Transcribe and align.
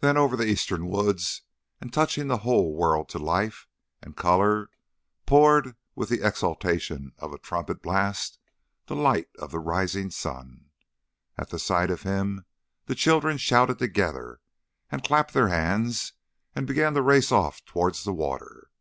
Then 0.00 0.16
over 0.16 0.34
the 0.34 0.48
eastern 0.48 0.88
woods, 0.88 1.42
and 1.80 1.92
touching 1.92 2.26
the 2.26 2.38
whole 2.38 2.74
world 2.74 3.08
to 3.10 3.20
life 3.20 3.68
and 4.02 4.16
colour, 4.16 4.70
poured, 5.24 5.76
with 5.94 6.08
the 6.08 6.20
exaltation 6.26 7.12
of 7.18 7.32
a 7.32 7.38
trumpet 7.38 7.80
blast, 7.80 8.40
the 8.86 8.96
light 8.96 9.28
of 9.38 9.52
the 9.52 9.60
rising 9.60 10.10
sun. 10.10 10.70
At 11.38 11.50
the 11.50 11.60
sight 11.60 11.92
of 11.92 12.02
him 12.02 12.44
the 12.86 12.96
children 12.96 13.36
shouted 13.38 13.78
together, 13.78 14.40
and 14.90 15.04
clapped 15.04 15.32
their 15.32 15.46
hands 15.46 16.14
and 16.56 16.66
began 16.66 16.94
to 16.94 17.00
race 17.02 17.30
off 17.30 17.64
towards 17.64 18.02
the 18.02 18.12
water. 18.12 18.72